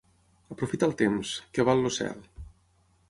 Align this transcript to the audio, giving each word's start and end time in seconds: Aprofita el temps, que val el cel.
Aprofita 0.53 0.87
el 0.87 0.95
temps, 1.01 1.35
que 1.59 1.67
val 1.71 1.85
el 1.91 1.97
cel. 1.99 2.27